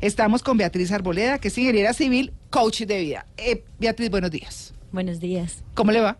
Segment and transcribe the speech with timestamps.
[0.00, 3.26] Estamos con Beatriz Arboleda, que es ingeniera civil, coach de vida.
[3.36, 4.74] Eh, Beatriz, buenos días.
[4.92, 5.64] Buenos días.
[5.74, 6.18] ¿Cómo le va?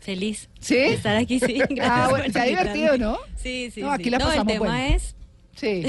[0.00, 0.74] Feliz ¿Sí?
[0.76, 1.54] de estar aquí, sí.
[1.70, 2.48] Gracias Ah, bueno, invitarme.
[2.50, 3.18] divertido, ¿no?
[3.36, 4.10] Sí, sí, No, aquí sí.
[4.10, 4.94] la no, el pasamos tema bueno.
[4.94, 5.14] es
[5.56, 5.84] Sí.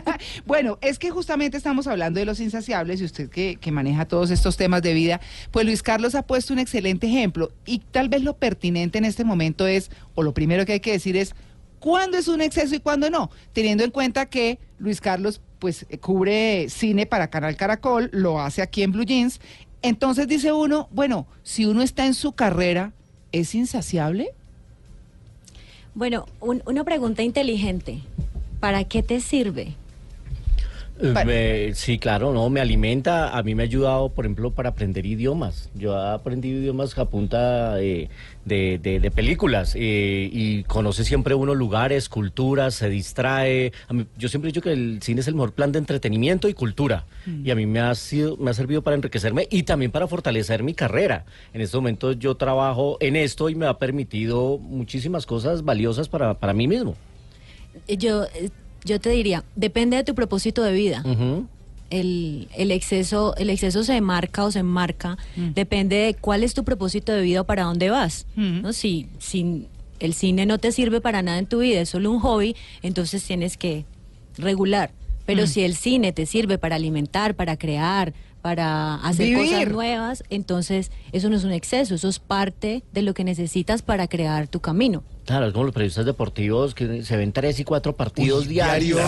[0.46, 4.32] bueno, es que justamente estamos hablando de los insaciables y usted que, que maneja todos
[4.32, 5.20] estos temas de vida,
[5.52, 9.22] pues Luis Carlos ha puesto un excelente ejemplo y tal vez lo pertinente en este
[9.22, 11.36] momento es, o lo primero que hay que decir es,
[11.78, 13.30] ¿cuándo es un exceso y cuándo no?
[13.52, 18.62] Teniendo en cuenta que Luis Carlos pues eh, cubre cine para Canal Caracol, lo hace
[18.62, 19.40] aquí en Blue Jeans,
[19.80, 22.92] entonces dice uno, bueno, si uno está en su carrera,
[23.30, 24.30] ¿es insaciable?
[25.94, 28.00] Bueno, un- una pregunta inteligente.
[28.58, 29.76] ¿Para qué te sirve?
[31.14, 33.36] Pa- me- sí, claro, no, me alimenta.
[33.36, 35.68] A mí me ha ayudado, por ejemplo, para aprender idiomas.
[35.74, 38.08] Yo he aprendido idiomas a punta eh,
[38.44, 43.72] de, de- de películas eh, y conoce siempre uno lugares, culturas, se distrae.
[43.88, 46.48] A mí- yo siempre he dicho que el cine es el mejor plan de entretenimiento
[46.48, 47.04] y cultura.
[47.44, 50.62] Y a mí me ha, sido, me ha servido para enriquecerme y también para fortalecer
[50.62, 51.24] mi carrera.
[51.52, 56.34] En este momento yo trabajo en esto y me ha permitido muchísimas cosas valiosas para,
[56.34, 56.94] para mí mismo.
[57.88, 58.50] Yo, eh,
[58.84, 61.04] yo te diría, depende de tu propósito de vida.
[61.90, 66.64] El, el exceso, el exceso se marca o se enmarca, depende de cuál es tu
[66.64, 68.26] propósito de vida o para dónde vas.
[68.34, 68.62] Mm.
[68.62, 68.72] ¿no?
[68.72, 69.66] Si, si
[70.00, 73.22] el cine no te sirve para nada en tu vida, es solo un hobby, entonces
[73.24, 73.84] tienes que
[74.38, 74.90] regular.
[75.26, 78.12] Pero si el cine te sirve para alimentar, para crear,
[78.42, 79.44] para hacer Vivir.
[79.52, 83.82] cosas nuevas, entonces eso no es un exceso, eso es parte de lo que necesitas
[83.82, 85.04] para crear tu camino.
[85.24, 88.98] Claro, es como los periodistas deportivos que se ven tres y cuatro partidos Uy, diarios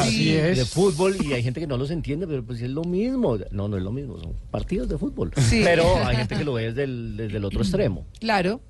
[0.56, 3.36] de fútbol y hay gente que no los entiende, pero pues es lo mismo.
[3.50, 5.32] No, no es lo mismo, son partidos de fútbol.
[5.36, 5.62] Sí.
[5.64, 8.06] Pero hay gente que lo ve desde el, desde el otro extremo.
[8.20, 8.60] Claro.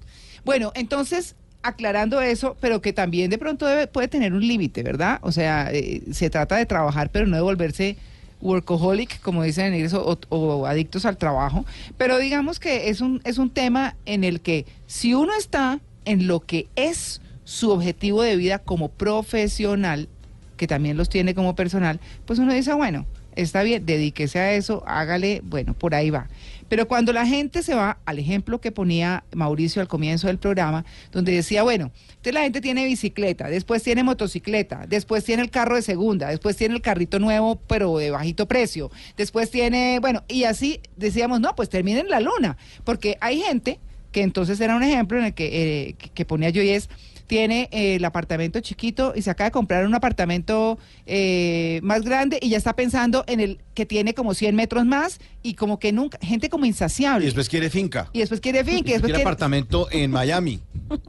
[0.46, 5.18] Bueno, entonces, aclarando eso, pero que también de pronto debe- puede tener un límite, ¿verdad?
[5.22, 7.96] O sea, eh, se trata de trabajar, pero no de volverse
[8.44, 11.64] workaholic, como dicen en inglés, o, o adictos al trabajo.
[11.96, 16.28] Pero digamos que es un, es un tema en el que si uno está en
[16.28, 20.08] lo que es su objetivo de vida como profesional,
[20.56, 24.84] que también los tiene como personal, pues uno dice, bueno, está bien, dedíquese a eso,
[24.86, 26.28] hágale, bueno, por ahí va.
[26.74, 30.84] Pero cuando la gente se va al ejemplo que ponía Mauricio al comienzo del programa,
[31.12, 35.76] donde decía, bueno, entonces la gente tiene bicicleta, después tiene motocicleta, después tiene el carro
[35.76, 40.42] de segunda, después tiene el carrito nuevo, pero de bajito precio, después tiene, bueno, y
[40.42, 43.78] así decíamos, no, pues terminen la luna, porque hay gente
[44.10, 46.90] que entonces era un ejemplo en el que, eh, que, ponía yo y es,
[47.26, 52.38] tiene eh, el apartamento chiquito y se acaba de comprar un apartamento eh, más grande
[52.40, 55.92] y ya está pensando en el que tiene como 100 metros más y como que
[55.92, 57.24] nunca, gente como insaciable.
[57.24, 58.10] Y después quiere finca.
[58.12, 59.22] Y después quiere fin, Y que después quiere quiere...
[59.22, 60.60] apartamento en Miami.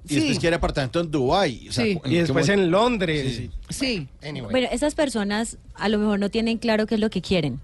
[0.06, 0.16] Y Sí.
[0.16, 1.68] después quiere apartamento en Dubái.
[1.70, 2.00] O sea, Sí.
[2.04, 3.36] ¿en Y después en Londres.
[3.36, 3.76] Sí, sí.
[4.22, 4.52] Sí, Anyway.
[4.52, 7.60] Bueno, esas personas a lo mejor no tienen claro qué es lo que quieren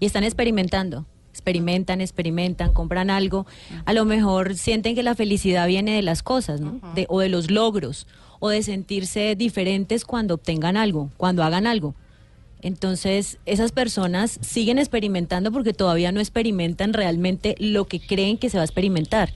[0.00, 1.06] y están experimentando.
[1.32, 3.46] Experimentan, experimentan, compran algo.
[3.86, 6.78] A lo mejor sienten que la felicidad viene de las cosas, ¿no?
[6.94, 8.06] De- o de los logros,
[8.38, 11.94] o de sentirse diferentes cuando obtengan algo, cuando hagan algo.
[12.60, 18.56] Entonces, esas personas siguen experimentando porque todavía no experimentan realmente lo que creen que se
[18.58, 19.32] va a experimentar.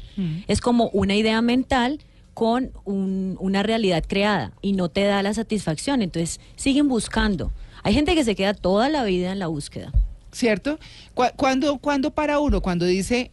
[0.47, 1.99] Es como una idea mental
[2.35, 6.03] con un- una realidad creada y no te da la satisfacción.
[6.03, 7.51] Entonces, siguen buscando.
[7.83, 9.93] Hay gente que se queda toda la vida en la búsqueda.
[10.33, 10.79] ¿Cierto?
[11.15, 12.61] Cu- ¿Cuándo, cuándo para uno?
[12.61, 13.31] Cuando dice,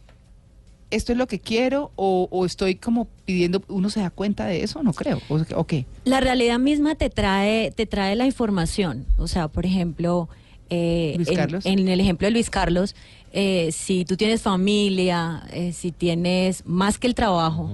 [0.90, 4.62] esto es lo que quiero o, o estoy como pidiendo, ¿uno se da cuenta de
[4.62, 4.82] eso?
[4.82, 5.20] No creo.
[5.28, 5.86] ¿O, o qué?
[6.04, 9.06] La realidad misma te trae, te trae la información.
[9.18, 10.28] O sea, por ejemplo,
[10.70, 11.66] eh, Luis en, Carlos.
[11.66, 12.94] en el ejemplo de Luis Carlos,
[13.32, 17.68] eh, si tú tienes familia, eh, si tienes más que el trabajo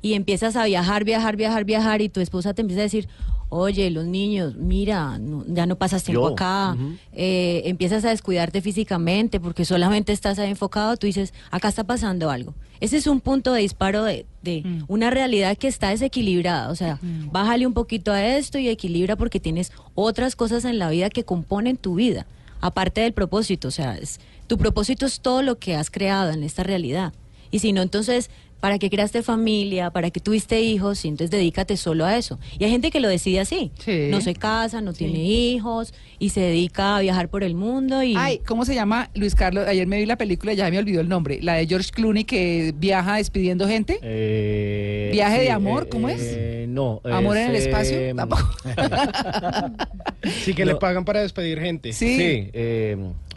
[0.00, 3.08] y empiezas a viajar, viajar, viajar, viajar y tu esposa te empieza a decir,
[3.54, 6.74] oye, los niños, mira, no- ya no pasas tiempo Yo, acá,
[7.12, 12.30] eh, empiezas a descuidarte físicamente porque solamente estás ahí enfocado, tú dices, acá está pasando
[12.30, 12.54] algo.
[12.80, 14.84] Ese es un punto de disparo de, de Mm.
[14.88, 16.70] una realidad que está desequilibrada.
[16.70, 16.98] O sea,
[17.30, 21.24] bájale un poquito a esto y equilibra porque tienes otras cosas en la vida que
[21.24, 22.26] componen tu vida,
[22.62, 23.68] aparte del propósito.
[23.68, 27.12] O sea, es- tu propósito es todo lo que has creado en esta realidad.
[27.50, 28.30] Y si no, entonces
[28.62, 29.90] ¿Para qué creaste familia?
[29.90, 31.04] ¿Para qué tuviste hijos?
[31.04, 32.38] Y entonces dedícate solo a eso.
[32.60, 33.72] Y hay gente que lo decide así.
[33.84, 34.06] Sí.
[34.08, 38.04] No se casa, no tiene hijos y se dedica a viajar por el mundo.
[38.04, 39.66] Y Ay, ¿cómo se llama Luis Carlos?
[39.66, 41.40] Ayer me vi la película, ya me olvidó el nombre.
[41.42, 43.98] La de George Clooney que viaja despidiendo gente.
[44.00, 45.88] Eh, ¿Viaje de amor?
[45.88, 46.20] ¿Cómo es?
[46.22, 47.00] eh, no.
[47.02, 47.98] ¿Amor en el es, espacio?
[47.98, 48.48] eh, Tampoco.
[50.44, 50.72] Sí que No.
[50.72, 51.92] le pagan para despedir gente.
[51.92, 52.48] Sí.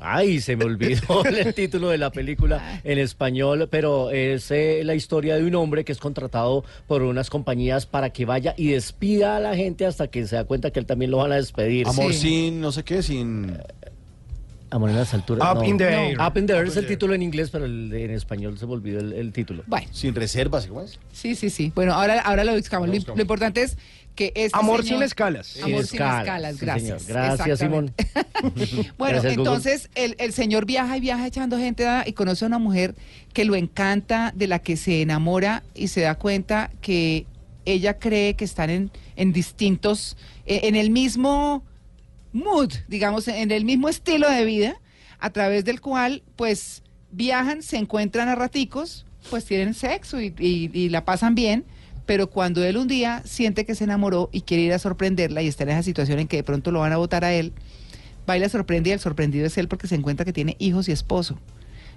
[0.07, 4.94] Ay, se me olvidó el título de la película en español, pero es eh, la
[4.96, 9.38] historia de un hombre que es contratado por unas compañías para que vaya y despida
[9.38, 11.88] a la gente hasta que se da cuenta que él también lo van a despedir.
[11.88, 12.19] Amor Sí.
[12.19, 13.57] sin, no sé qué, sin...
[14.75, 15.48] Amor en las alturas.
[15.50, 15.63] Up no.
[15.66, 15.98] in the No.
[15.98, 16.18] air.
[16.19, 18.66] Up in the Air es el título en inglés, pero el de- en español se
[18.68, 19.63] me olvidó el, el título.
[19.68, 21.00] Bueno, Sin reservas, ¿cómo es?
[21.13, 21.72] sí, sí, sí.
[21.74, 22.89] Bueno, ahora, ahora lo buscamos.
[22.89, 23.77] Lo, importante es
[24.16, 25.56] que este Amor señor- sin escalas.
[25.63, 27.01] Amor sin escalas, sí, gracias.
[27.04, 27.22] señor.
[27.22, 27.94] Gracias, Simón.
[28.98, 32.60] Bueno, Gracias, entonces el, el señor viaja y viaja echando gente y conoce a una
[32.60, 32.95] mujer
[33.33, 37.25] que lo encanta, de la que se enamora y se da cuenta que
[37.66, 41.63] ella cree que están en, en distintos, eh, en el mismo
[42.36, 44.76] mood, digamos, en el mismo estilo de vida,
[45.20, 50.70] a través del cual, pues, viajan, se encuentran a raticos, pues tienen sexo y, y-
[50.74, 51.64] y la pasan bien,
[52.06, 55.48] pero cuando él un día siente que se enamoró y quiere ir a sorprenderla y
[55.48, 57.54] está en esa situación en que de pronto lo van a votar a él,
[58.30, 60.90] va y la sorprende y el sorprendido es él porque se encuentra que tiene hijos
[60.90, 61.40] y esposo.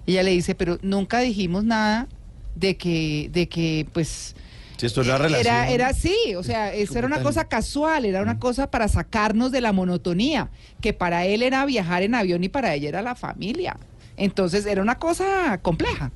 [0.06, 2.06] Ella le dice, pero nunca dijimos nada
[2.54, 4.36] de que, de que, pues,
[4.78, 5.54] Si esto es la relación.
[5.54, 9.50] era, era así, o sea, eso era una cosa casual, era una cosa para sacarnos
[9.50, 13.16] de la monotonía, que para él era viajar en avión y para ella era la
[13.16, 13.76] familia.
[14.16, 16.12] Entonces era una cosa compleja.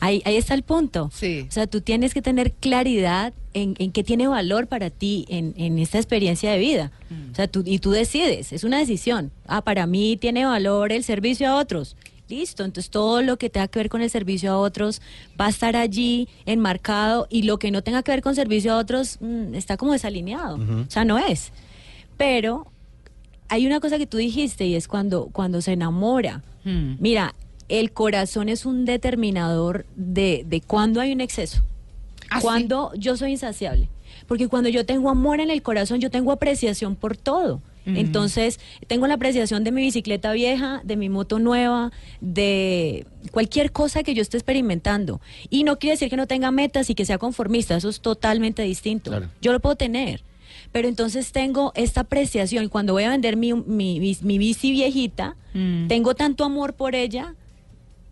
[0.00, 1.10] ahí, ahí está el punto.
[1.12, 1.46] Sí.
[1.48, 5.54] O sea, tú tienes que tener claridad en, en qué tiene valor para ti en,
[5.56, 6.92] en esta experiencia de vida.
[7.10, 7.32] Mm.
[7.32, 9.32] O sea, tú, y tú decides, es una decisión.
[9.46, 11.96] Ah, para mí tiene valor el servicio a otros.
[12.28, 15.00] Listo, entonces todo lo que tenga que ver con el servicio a otros
[15.40, 18.78] va a estar allí enmarcado y lo que no tenga que ver con servicio a
[18.78, 20.56] otros mm, está como desalineado.
[20.56, 21.52] O sea, no es.
[22.16, 22.66] Pero
[23.48, 26.42] hay una cosa que tú dijiste y es cuando, cuando se enamora.
[26.64, 26.94] Mm.
[26.98, 27.34] Mira,
[27.68, 31.62] el corazón es un determinador de, de cuándo hay un exceso.
[32.28, 32.42] ¿Ah, sí?
[32.42, 33.88] cuando yo soy insaciable.
[34.26, 37.60] Porque cuando yo tengo amor en el corazón, yo tengo apreciación por todo.
[37.86, 44.02] Entonces, tengo la apreciación de mi bicicleta vieja, de mi moto nueva, de cualquier cosa
[44.02, 45.20] que yo esté experimentando.
[45.50, 48.62] Y no quiere decir que no tenga metas y que sea conformista, eso es totalmente
[48.62, 49.10] distinto.
[49.10, 49.28] Claro.
[49.40, 50.22] Yo lo puedo tener.
[50.72, 55.36] Pero entonces tengo esta apreciación cuando voy a vender mi, mi, mi- mi bici viejita,
[55.54, 55.86] Mm.
[55.88, 57.34] tengo tanto amor por ella,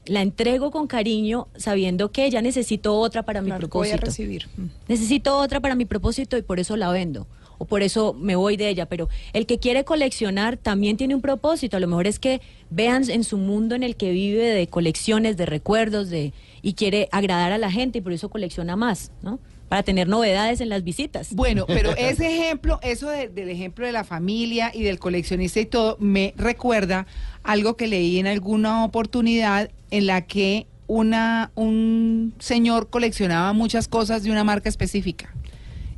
[0.06, 3.96] la entrego con cariño sabiendo que ya necesito otra para mi que voy propósito.
[3.96, 4.48] a recibir.
[4.56, 4.66] Mm.
[4.88, 7.26] Necesito otra para mi propósito y por eso la vendo.
[7.64, 8.86] Por eso me voy de ella.
[8.86, 11.76] Pero el que quiere coleccionar también tiene un propósito.
[11.76, 12.40] A lo mejor es que
[12.70, 16.32] vean en su mundo en el que vive de colecciones, de recuerdos, de
[16.62, 19.38] y quiere agradar a la gente y por eso colecciona más, ¿no?
[19.68, 21.34] Para tener novedades en las visitas.
[21.34, 25.66] Bueno, pero ese ejemplo, eso de- del ejemplo de la familia y del coleccionista y
[25.66, 27.06] todo, me recuerda
[27.42, 34.22] algo que leí en alguna oportunidad en la que una, un señor coleccionaba muchas cosas
[34.22, 35.34] de una marca específica.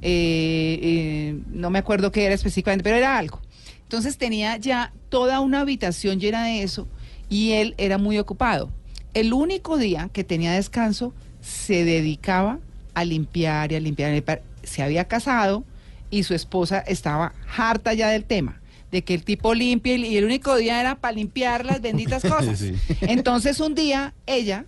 [0.03, 3.41] Eh, eh, no me acuerdo qué era específicamente, pero era algo.
[3.83, 6.89] Entonces tenía ya toda una habitación llena de eso
[7.29, 8.71] y él era muy ocupado.
[9.15, 12.59] El único día que tenía descanso se dedicaba
[12.95, 14.11] a limpiar y a limpiar.
[14.11, 14.43] y a limpiar.
[14.63, 15.65] Se había casado
[16.11, 18.61] y su esposa estaba harta ya del tema,
[18.91, 22.59] de que el tipo limpie y el único día era para limpiar las benditas cosas.
[22.59, 22.75] Sí.
[23.03, 24.67] Entonces un día ella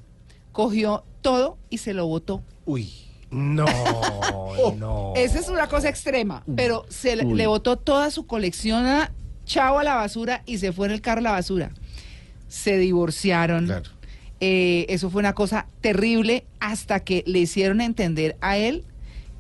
[0.53, 2.43] cogió todo y se lo botó.
[2.65, 2.91] Uy.
[3.31, 3.67] No,
[4.79, 5.13] no.
[5.17, 9.13] Esa es una cosa extrema, pero se le botó toda su colección a
[9.45, 11.71] chavo a la basura y se fue en el carro a la basura.
[12.49, 13.67] Se divorciaron.
[13.67, 13.91] Claro.
[14.41, 18.85] Eh, eso fue una cosa terrible hasta que le hicieron entender a él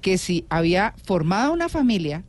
[0.00, 2.25] que si había formado una familia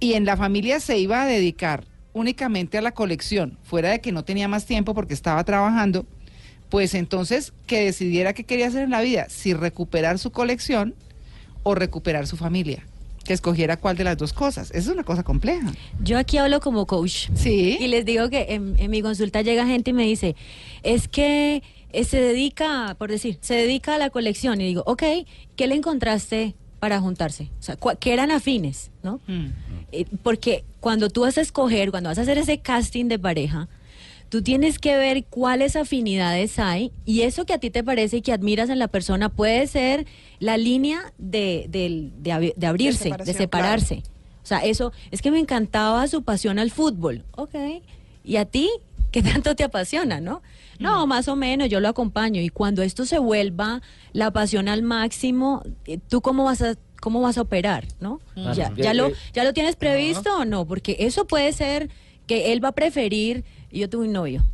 [0.00, 4.10] y en la familia se iba a dedicar únicamente a la colección, fuera de que
[4.10, 6.06] no tenía más tiempo porque estaba trabajando,
[6.68, 10.94] pues entonces que decidiera qué quería hacer en la vida, si recuperar su colección
[11.62, 12.86] o recuperar su familia,
[13.24, 14.70] que escogiera cuál de las dos cosas.
[14.70, 15.72] Esa es una cosa compleja.
[16.02, 17.28] Yo aquí hablo como coach.
[17.34, 17.76] Sí.
[17.80, 20.36] Y les digo que en, en mi consulta llega gente y me dice,
[20.82, 24.60] es que eh, se dedica, por decir, se dedica a la colección.
[24.60, 25.02] Y digo, ok,
[25.56, 27.50] ¿qué le encontraste para juntarse?
[27.58, 28.90] O sea, ¿qué eran afines?
[29.02, 29.20] ¿no?
[29.26, 29.46] Mm.
[29.92, 33.68] Eh, porque cuando tú vas a escoger, cuando vas a hacer ese casting de pareja,
[34.28, 38.22] tú tienes que ver cuáles afinidades hay y eso que a ti te parece y
[38.22, 40.06] que admiras en la persona puede ser
[40.40, 44.02] la línea de, del- de de abrirse, de, separarse.
[44.42, 47.24] O sea, eso es que me encantaba su pasión al fútbol.
[47.36, 47.54] Ok.
[48.24, 48.68] ¿Y a ti?
[49.12, 50.42] ¿qué tanto te apasiona, no?
[50.78, 52.42] No, más o menos, yo lo acompaño.
[52.42, 53.80] Y cuando esto se vuelva
[54.12, 58.20] la pasión al máximo, eh, ¿tú cómo vas a, cómo vas a operar, no?
[58.34, 58.52] Claro.
[58.52, 60.66] Ya, Eh, ya, lo, eh, ¿Ya lo tienes previsto o no?
[60.66, 61.88] Porque eso puede ser
[62.26, 63.44] que él va a preferir.
[63.78, 64.44] Yo tuve un novio,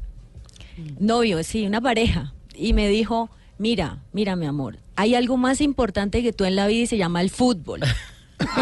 [0.98, 6.22] novio, sí, una pareja, y me dijo, mira, mira mi amor, hay algo más importante
[6.22, 7.80] que tú en la vida y se llama el fútbol.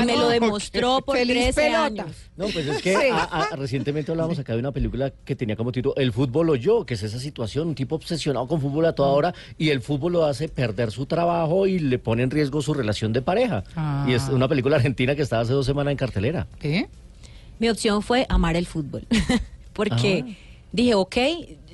[0.03, 1.85] Y me lo demostró por Feliz 13 pelota.
[1.87, 2.17] años.
[2.37, 3.07] No, pues es que Sí.
[3.11, 6.55] a- a- recientemente hablábamos acá de una película que tenía como título El fútbol o
[6.55, 9.81] yo, que es esa situación, un tipo obsesionado con fútbol a toda hora y el
[9.81, 13.65] fútbol lo hace perder su trabajo y le pone en riesgo su relación de pareja.
[13.75, 14.05] Ah.
[14.07, 16.47] Y es una película argentina que estaba hace dos semanas en cartelera.
[16.63, 16.87] ¿Eh?
[17.59, 19.07] Mi opción fue amar el fútbol.
[19.73, 20.50] Porque Ah.
[20.73, 21.17] Dije, ok,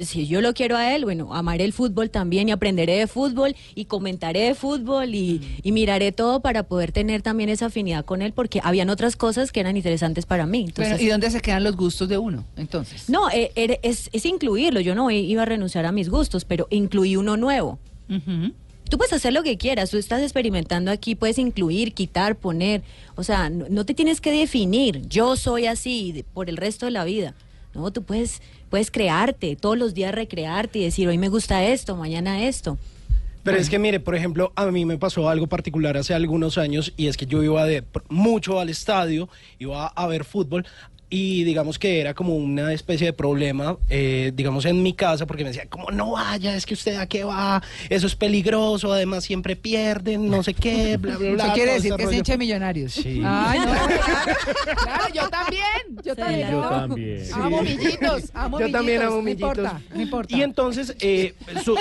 [0.00, 3.56] si yo lo quiero a él, bueno, amaré el fútbol también y aprenderé de fútbol
[3.74, 8.22] y comentaré de fútbol y, y miraré todo para poder tener también esa afinidad con
[8.22, 10.64] él porque habían otras cosas que eran interesantes para mí.
[10.68, 12.44] Entonces, Bueno, ¿y dónde se quedan los gustos de uno?
[12.56, 13.08] Entonces.
[13.08, 14.80] no, eh, es, es incluirlo.
[14.80, 17.78] Yo no iba a renunciar a mis gustos, pero incluí uno nuevo.
[18.88, 22.82] Tú puedes hacer lo que quieras, tú estás experimentando aquí, puedes incluir, quitar, poner,
[23.16, 26.92] o sea, no, no te tienes que definir, yo soy así por el resto de
[26.92, 27.34] la vida.
[27.76, 28.40] No, tú puedes,
[28.70, 32.78] puedes crearte, todos los días recrearte y decir, hoy me gusta esto, mañana esto.
[33.42, 36.92] Pero es que mire, por ejemplo, a mí me pasó algo particular hace algunos años
[36.96, 39.28] y es que yo iba de mucho al estadio,
[39.60, 40.66] iba a ver fútbol
[41.08, 45.44] y digamos que era como una especie de problema, eh, digamos en mi casa, porque
[45.44, 49.22] me decían, como no vaya, es que usted a qué va, eso es peligroso, además
[49.24, 51.44] siempre pierden, no sé qué, bla, bla, bla.
[51.44, 52.92] Eso quiere decir este que hincha de millonarios.
[52.92, 53.22] Sí.
[53.24, 53.72] Ay, no,
[54.82, 55.62] claro, yo también.
[56.04, 56.50] Yo también.
[56.50, 56.68] yo no.
[56.70, 57.22] también.
[57.34, 59.48] Amo millitos, amo Yo también millitos, amo no millitos.
[59.58, 60.36] importa, no importa.
[60.36, 61.34] Y entonces eh,
[61.64, 61.78] su-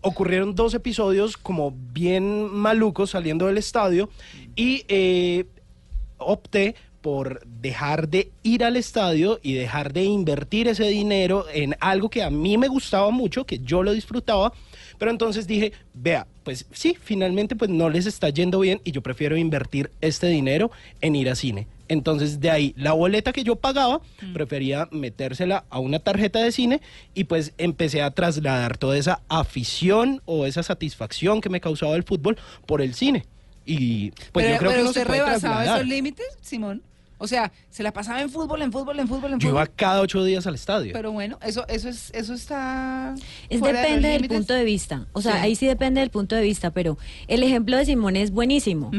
[0.00, 4.08] ocurrieron dos episodios como bien malucos saliendo del estadio
[4.56, 5.44] y eh,
[6.18, 12.08] opté por dejar de ir al estadio y dejar de invertir ese dinero en algo
[12.08, 14.52] que a mí me gustaba mucho, que yo lo disfrutaba,
[14.98, 19.02] pero entonces dije, vea, pues sí, finalmente pues no les está yendo bien y yo
[19.02, 21.66] prefiero invertir este dinero en ir a cine.
[21.88, 24.00] Entonces de ahí la boleta que yo pagaba,
[24.32, 26.80] prefería metérsela a una tarjeta de cine
[27.14, 32.04] y pues empecé a trasladar toda esa afición o esa satisfacción que me causaba el
[32.04, 33.26] fútbol por el cine.
[33.66, 35.80] Y pues pero, yo creo pero que no usted se puede rebasaba trasladar.
[35.80, 36.82] esos límites, Simón.
[37.22, 39.62] O sea, se la pasaba en fútbol, en fútbol, en fútbol, en Yo fútbol.
[39.62, 40.92] iba cada ocho días al estadio.
[40.92, 43.14] Pero bueno, eso, eso es, eso está.
[43.48, 45.06] Es de depende del punto de vista.
[45.12, 45.38] O sea, Sí.
[45.42, 46.98] ahí sí depende del punto de vista, pero
[47.28, 48.90] el ejemplo de Simón es buenísimo,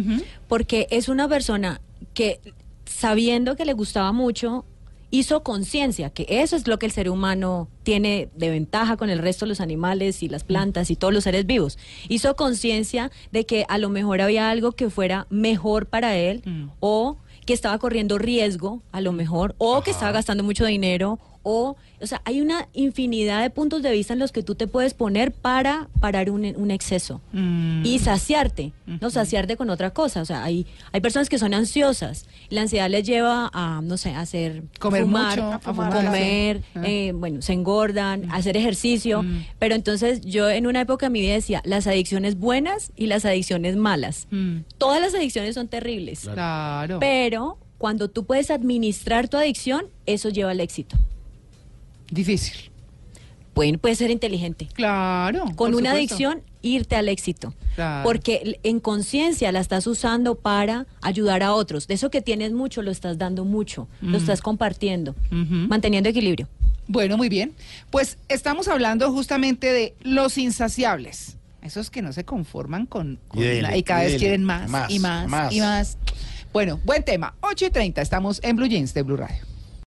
[0.47, 1.81] porque es una persona
[2.13, 2.39] que
[2.85, 4.65] sabiendo que le gustaba mucho,
[5.11, 9.19] hizo conciencia, que eso es lo que el ser humano tiene de ventaja con el
[9.19, 11.77] resto de los animales y las plantas y todos los seres vivos.
[12.09, 16.69] Hizo conciencia de que a lo mejor había algo que fuera mejor para él Mm.
[16.79, 21.75] o que estaba corriendo riesgo, a lo mejor, o que estaba gastando mucho dinero, o,
[22.01, 24.93] o sea, hay una infinidad de puntos de vista en los que tú te puedes
[24.93, 27.85] poner para parar un, un exceso Mm.
[27.85, 28.71] y saciarte,
[29.01, 30.21] no saciarte con otra cosa.
[30.21, 34.11] O sea, hay, hay personas que son ansiosas, la ansiedad les lleva a, no sé,
[34.11, 36.63] a hacer Comer fumar, mucho, a fumar, comer, sí.
[36.75, 36.81] Ah.
[36.85, 39.45] eh, bueno, se engordan, hacer ejercicio, Mm.
[39.59, 43.25] pero entonces yo en una época de mi vida decía, las adicciones buenas y las
[43.25, 44.27] adicciones malas.
[44.31, 44.59] Mm.
[44.77, 46.21] Todas las adicciones son terribles.
[46.31, 46.99] Claro.
[46.99, 50.95] Pero cuando tú puedes administrar tu adicción, eso lleva al éxito.
[52.13, 52.71] Difícil.
[53.53, 54.67] Pueden, puede ser inteligente.
[54.73, 55.45] Claro.
[55.55, 55.97] Con una supuesto.
[55.97, 57.53] adicción, irte al éxito.
[57.75, 58.03] Claro.
[58.03, 61.87] Porque en conciencia la estás usando para ayudar a otros.
[61.87, 63.87] De eso que tienes mucho, lo estás dando mucho.
[64.01, 65.15] Lo estás compartiendo.
[65.29, 66.47] Manteniendo equilibrio.
[66.87, 67.53] Bueno, muy bien.
[67.91, 71.37] Pues estamos hablando justamente de los insaciables.
[71.61, 74.19] Esos que no se conforman con, con Y dele, nada y cada y vez dele.
[74.19, 75.53] quieren más, Más, y más, más.
[75.53, 75.97] y más.
[76.51, 77.35] Bueno, buen tema.
[77.41, 79.37] 8 y 30, estamos en Blue Jeans de Blue Radio.